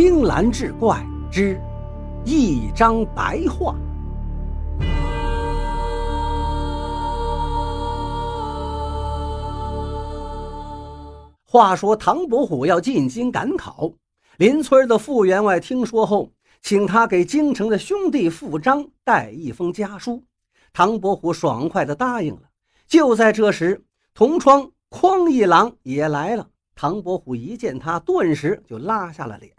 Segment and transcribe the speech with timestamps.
[0.00, 1.60] 青蓝志怪之
[2.24, 3.74] 一张白画。
[11.44, 13.92] 话说唐伯虎要进京赶考，
[14.36, 16.30] 邻村的傅员外听说后，
[16.62, 20.22] 请他给京城的兄弟傅张带一封家书。
[20.72, 22.42] 唐伯虎爽快地答应了。
[22.86, 23.82] 就在这时，
[24.14, 26.48] 同窗匡一郎也来了。
[26.76, 29.52] 唐伯虎一见他，顿时就拉下了脸。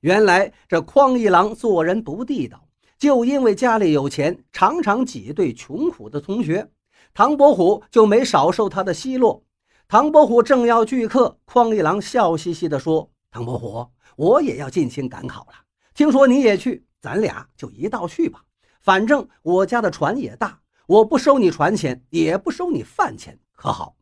[0.00, 2.66] 原来这匡一郎做人不地道，
[2.98, 6.70] 就因为家里有钱，常常挤兑穷苦的同学，
[7.12, 9.42] 唐伯虎就没少受他的奚落。
[9.86, 13.86] 唐伯虎正要拒客，匡一郎笑嘻嘻地说：“唐伯虎，
[14.16, 15.52] 我也要进京赶考了。
[15.94, 18.42] 听说你也去，咱俩就一道去吧。
[18.80, 23.96] 反正我家的船也大，我不收你船钱，也不收你饭钱，可好？”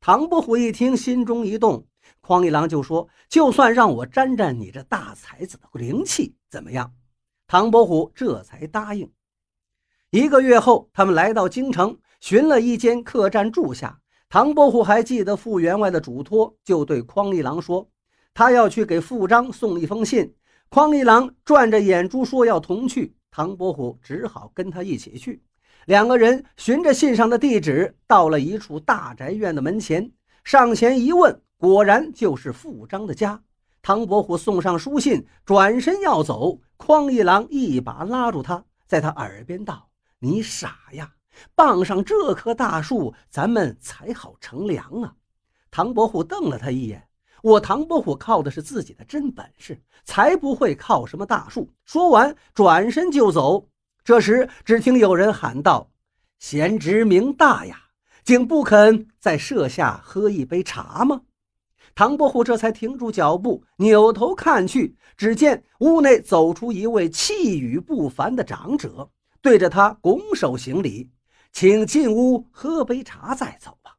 [0.00, 1.84] 唐伯虎一听，心中一动，
[2.20, 6.92] 匡一郎就说：“就算让我沾沾你这大才子的灵气，怎么样？”
[7.46, 9.10] 唐伯虎这才答应。
[10.10, 14.00] 一个月后，他们来到京城，寻了一间客栈住下。
[14.28, 17.88] 唐伯虎还记得傅员外的嘱托，就对匡一郎说
[18.32, 20.34] ：“他要去给傅章送一封信。”
[20.70, 25.42] 匡一郎转着眼珠说：“要同去。”唐伯虎只好跟他一起去。
[25.86, 30.10] 两个人循着信上的地址，到了一处大宅院的门前，
[30.42, 33.42] 上前一问，果然就是傅章的家。
[33.80, 39.88] 唐伯虎送上书信，转身要走，匡一郎一把拉住他，在他耳边道
[40.20, 41.10] ：“你傻呀！”
[41.56, 45.14] 傍上这棵大树，咱们才好乘凉啊！
[45.70, 47.08] 唐伯虎瞪了他一眼。
[47.42, 51.70] 我唐伯虎靠的是自己的真本事，才不会靠什么大树。
[51.86, 53.70] 说完，转身就走。
[54.04, 55.90] 这时，只听有人喊道
[56.38, 57.80] ：“贤侄名大呀，
[58.22, 61.22] 竟不肯在舍下喝一杯茶吗？”
[61.94, 69.08] 唐伯虎这才停住脚步，扭头看去，只见屋内走出一位气宇不凡的长者，
[69.40, 71.10] 对着他拱手行礼。
[71.52, 73.92] 请进屋喝杯茶再走吧。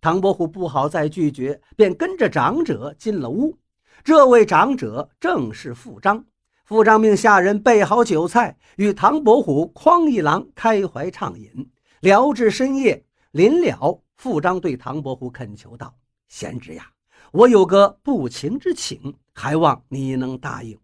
[0.00, 3.58] 唐伯虎不好再拒绝，便跟着长者进了屋。
[4.04, 6.24] 这位长者正是傅章。
[6.64, 11.68] 傅章命下人备好酒菜，与唐伯虎、匡一郎开怀畅饮，
[12.00, 13.04] 聊至深夜。
[13.32, 15.92] 临了，傅章对唐伯虎恳求道
[16.28, 16.88] ：“贤侄呀，
[17.32, 20.78] 我有个不情之请，还望你能答应。”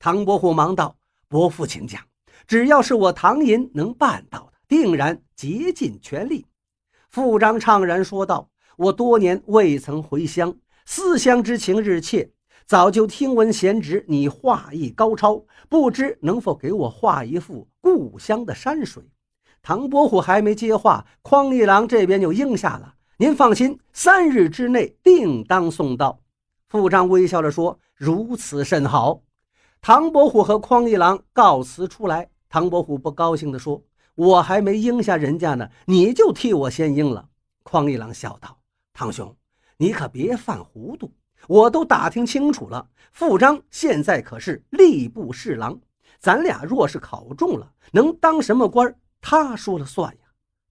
[0.00, 0.96] 唐伯虎忙道
[1.28, 2.00] ：“伯父请讲，
[2.46, 6.44] 只要是我唐寅能办到的。”定然竭尽全力。
[7.08, 10.54] 傅张怅然说道：“我多年未曾回乡，
[10.84, 12.30] 思乡之情日切。
[12.66, 19.02] 早就听闻贤侄你画艺高超，不知能否给我画一幅故乡的山水？”
[19.62, 26.20] 唐伯虎还没接话，匡一郎这边就应下了：“您放心，三日之内定当送到。”
[26.68, 29.22] 傅章微笑着说：“如此甚好。”
[29.82, 33.82] 唐伯虎和匡一郎告辞出来，唐伯虎不高兴地说。
[34.14, 37.28] 我还没应下人家呢，你就替我先应了。
[37.62, 38.58] 匡一郎笑道
[38.92, 39.36] ：“堂兄，
[39.76, 41.12] 你可别犯糊涂。
[41.46, 45.78] 我都打听清楚了，傅章现在可是吏部侍郎，
[46.18, 50.20] 咱俩若是考中了，能当什么官，他说了算呀。”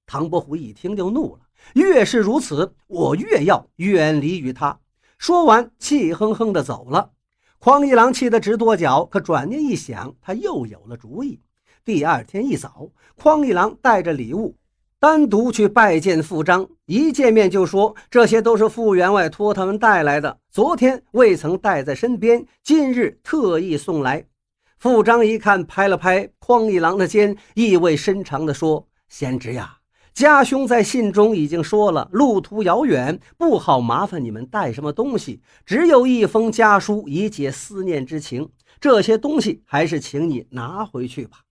[0.05, 1.41] 唐伯虎一听就怒了
[1.73, 4.79] ：“越是如此，我越要远离于他。”
[5.17, 7.11] 说完，气哼哼地走了。
[7.59, 11.41] 匡一郎气得直跺脚，可转念一想，他又有了主意。
[11.83, 14.55] 第二天一早，匡一郎带着礼物，
[14.99, 16.67] 单独去拜见傅章。
[16.85, 24.25] 一见面就说：“这些都是傅员外托他们带来的，昨天未曾带在身边，今日特意送来。”
[24.77, 29.76] 傅章一看，拍了拍匡一郎的肩，意味深长地说：“贤侄呀，
[30.17, 38.49] 家兄在信中已经说了，路途遥远，不好麻烦你们带什么东西，只有一封家书以解思念之情。
[38.79, 41.41] 这些东西还是请你拿回去吧。”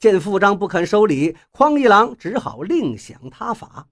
[0.00, 3.88] 见傅张不肯收礼，匡一郎只好另想他法。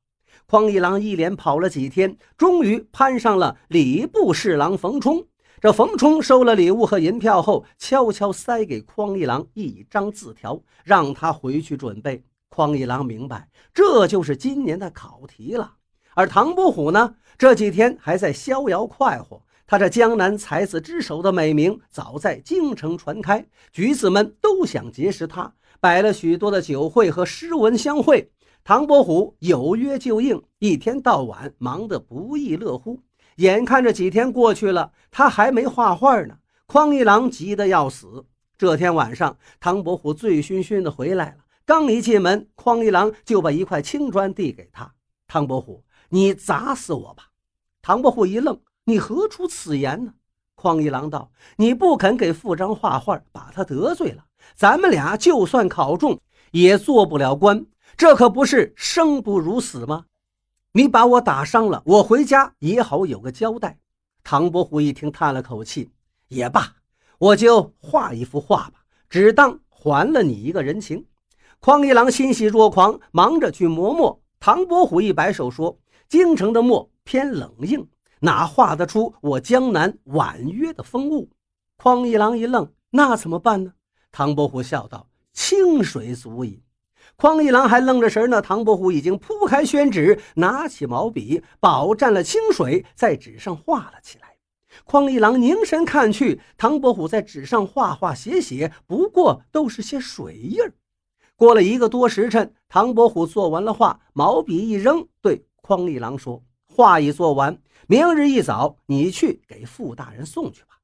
[0.46, 5.26] 匡一郎一连跑了几天，终于攀上了礼部侍郎冯冲。
[5.60, 12.22] 这冯冲收了礼物和银票后，悄悄塞给匡一郎一张字条，让他回去准备。
[12.54, 15.72] 匡一郎明白，这就是今年的考题了。
[16.12, 19.42] 而唐伯虎呢，这几天还在逍遥快活。
[19.66, 25.54] 他这江南才子之首的美名早在京城传开，举子们都想结识他。
[25.80, 28.30] 摆了许多的酒会和诗文相会，
[28.62, 33.00] 唐伯虎有约就应，一天到晚忙得不亦乐乎。
[33.36, 36.36] 眼看着几天过去了，他还没画画呢。
[36.66, 38.26] 匡一郎急得要死。
[38.58, 44.94] 这天晚上，唐伯虎醉醺醺的回来了，刚一进门，匡一郎就把一块青砖递给他
[45.28, 47.28] ：“唐伯虎，你砸死我吧！”
[47.80, 50.14] 唐伯虎一愣：“你何出此言呢？”
[50.54, 54.24] 匡一郎道：“你不肯给富章画画，把他得罪了，
[54.54, 56.20] 咱们俩就算考中，
[56.50, 57.64] 也做不了官。
[57.96, 60.06] 这可不是生不如死吗？
[60.72, 63.78] 你把我打伤了，我回家也好有个交代。”
[64.24, 65.92] 唐伯虎一听，叹了口气
[66.28, 66.76] ：“也罢，
[67.18, 71.06] 我就画一幅画吧，只当还了你一个人情。”
[71.64, 74.20] 匡一郎欣喜若狂，忙着去磨墨。
[74.40, 75.78] 唐伯虎一摆手说
[76.10, 77.86] ：“京城的墨偏冷硬，
[78.18, 81.30] 哪画得出我江南婉约的风物？”
[81.78, 83.74] 匡一郎一愣：“那怎么办呢？”
[84.10, 86.64] 唐伯虎笑道：“清水足矣。”
[87.14, 94.34] 匡一郎还愣着神呢，唐伯虎已经铺开宣纸，拿起毛笔，饱蘸了清水，在纸上画了起来。
[94.82, 100.74] 匡一郎凝神看去，唐伯虎在纸上画画写写，不过都是些水印儿。
[101.36, 110.78] 过了一个多时辰，唐伯虎做完了画，毛笔一扔，对匡一郎说：“画已做完，明日一早你去给傅大人送去吧。”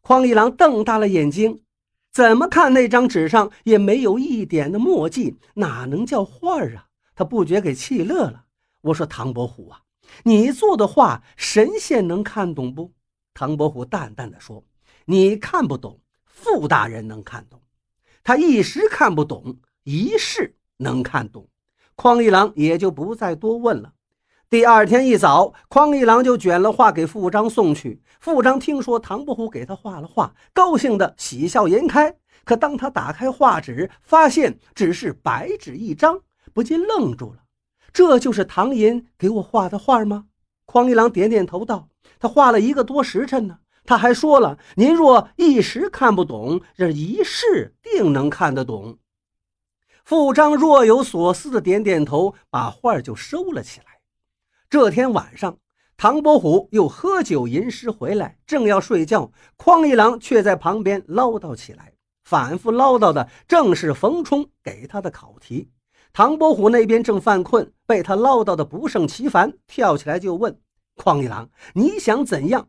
[0.00, 1.62] 匡一郎瞪大了眼睛，
[2.12, 6.86] 怎么看那张纸上也没有一点的墨迹，哪能叫画啊？
[7.14, 8.44] 他不觉给气乐了。
[8.82, 9.82] 我说：“唐伯虎啊，
[10.22, 12.92] 你做的画，神仙能看懂不？”
[13.34, 14.64] 唐伯虎淡淡的说
[15.06, 17.60] ：“你看不懂，傅大人能看懂。
[18.22, 19.58] 他一时看不懂。”
[19.88, 21.48] 一试能看懂，
[21.96, 23.94] 匡一郎也就不再多问了。
[24.50, 28.02] 第二天一早，匡一郎就卷了画给富章送去。
[28.20, 32.14] 富章听说唐伯虎给他画了画，高兴的喜笑颜开。
[32.44, 36.20] 可当他打开画纸，发现只是白纸一张，
[36.52, 37.38] 不禁愣住了。
[37.90, 40.26] 这就是唐寅给我画的画吗？
[40.66, 41.88] 匡一郎点点头道
[42.20, 43.60] ：“他画了一个多时辰呢。
[43.86, 48.98] 他还说了，您若一时看不懂，这一试定能看得懂。”
[50.08, 54.00] 傅章若有所思的点点头，把画就收了起来。
[54.70, 55.58] 这天晚上，
[55.98, 61.92] 唐伯虎又喝酒吟诗回来，正要睡觉，匡一郎却在旁边唠叨起来。
[62.24, 65.68] 反复唠叨的正是冯冲给他的考题。
[66.14, 70.58] 唐伯虎那边正犯困，被他唠叨的不胜其烦，跳起来就问
[70.96, 72.66] 匡一郎：“你想怎样？”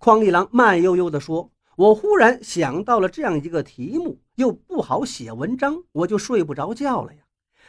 [0.00, 1.52] 匡一郎慢悠悠地说。
[1.80, 7.20] 我忽然想到了这样一个题目，又不好写文章，我就睡不着觉了呀。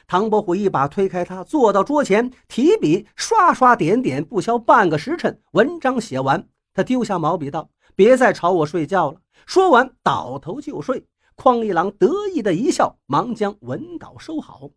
[0.05, 6.45] 唐伯虎一把推开他，坐到桌前，提笔刷刷点点，不消半个时辰，文章写完。
[6.73, 11.05] 他丢下毛笔道：“别再吵我睡觉了。”说完，倒头就睡。
[11.37, 14.71] 匡一郎得意的一笑，忙将文稿收好。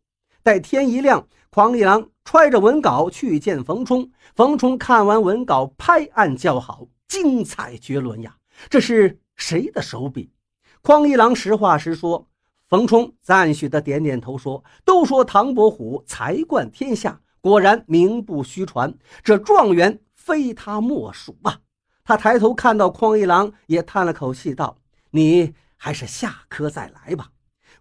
[0.44, 4.08] 待天一亮，匡一郎揣着文稿去见冯冲。
[4.36, 8.36] 冯冲看完文稿，拍案叫好：“精彩绝伦呀！
[8.70, 10.32] 这是。”谁的手笔？
[10.82, 12.28] 匡一郎实话实说。
[12.66, 18.92] 冯冲赞许的点点头说：“都说唐伯虎才冠天下，果然名不虚传。
[19.22, 21.60] 这状元非他莫属啊！”
[22.02, 24.78] 他抬头看到匡一郎，也叹了口气道
[25.12, 27.30] ：“你还是下科再来吧。”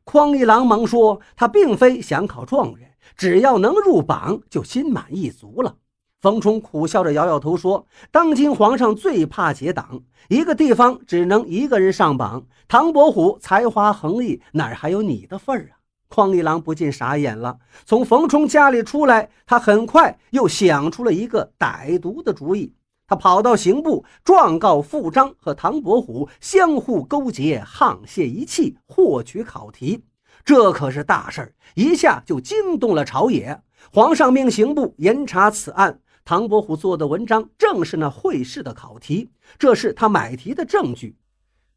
[0.04, 5.78] 匡一郎忙说：“他并非想考状元，只要能入榜，就心满意足了。”
[6.24, 12.46] 冯冲苦笑着摇摇头说：“当今皇上最怕结党，一个地方只能一个人上榜。
[12.70, 17.58] 唐伯虎才华横溢，哪还有你的份儿啊？”匡一郎不禁傻眼了。
[17.86, 22.74] 从冯冲家里出来，他很快又想出了一个歹毒的主意。
[23.06, 30.06] 他跑到刑部，状告傅章和唐伯虎相互勾结，沆瀣一气，获取考题。
[30.46, 33.62] 这可是大事儿，一下就惊动了朝野。
[33.92, 36.00] 皇上命刑部严查此案。
[36.26, 41.18] 唐伯虎做的文章正是那会试的考题，这是他买题的证据。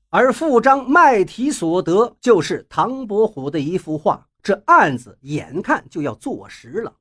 [0.09, 4.29] 而傅章卖题所得，就是唐伯虎的一幅画。
[4.41, 6.93] 这案子眼看就要坐实了。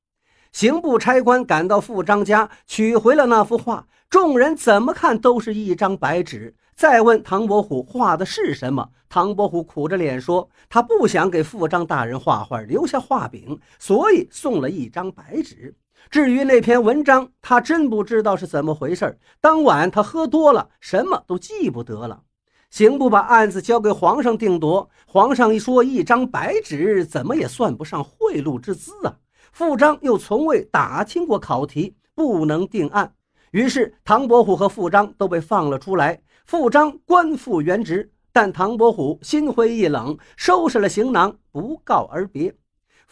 [0.52, 3.88] 刑部差官赶到傅章家，取回了那幅画。
[4.10, 6.56] 众人怎么看都是一张白纸。
[6.76, 15.76] 再问唐伯虎画的是什么，唐伯虎苦着脸说：“他不想给傅章大人画画，留下画饼，所以送了一张白纸。”
[16.10, 22.22] 至于那篇文章，他真不知道是怎么回事当晚他喝多了，什么都记不得了。
[22.70, 24.90] 刑部把案子交给皇上定夺。
[25.08, 29.16] 皇上一说，一张白纸怎么也算不上贿赂之资啊。
[29.54, 33.14] 傅章又从未打听过考题，不能定案。
[33.52, 36.22] 于是唐伯虎和傅章都被放了出来。
[36.46, 42.54] 傅章官复原职，但唐伯虎心灰意冷，收拾了行囊，不告而别。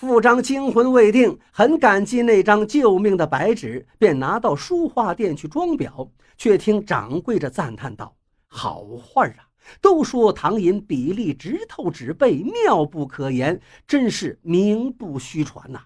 [0.06, 6.10] 傅章惊魂未定，很感激那张救命的白纸，便拿到书画店去装裱。
[6.38, 8.14] 却听掌柜的赞叹道
[8.48, 9.48] ：“好画啊！
[9.80, 15.80] 都说唐寅笔力直透纸背，妙不可言，真是名不虚传呐。”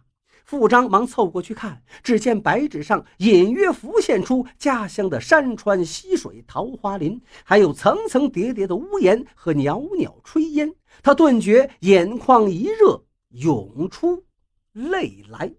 [0.46, 10.74] 傅章忙凑过去看，只见白纸上隐约浮现出家乡的山川溪水、桃花林，还有层层叠叠的屋檐和袅袅炊烟。
[11.04, 14.26] 他顿觉眼眶一热，涌出
[14.72, 15.54] 泪来。